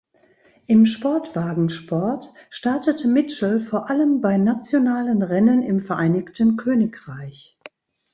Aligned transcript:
Im 0.65 0.87
Sportwagensport 0.87 2.33
startete 2.49 3.07
Mitchell 3.07 3.61
vor 3.61 3.87
allem 3.91 4.19
bei 4.19 4.35
nationalen 4.37 5.21
Rennen 5.21 5.61
im 5.61 5.79
Vereinigten 5.79 6.57
Königreich. 6.57 7.59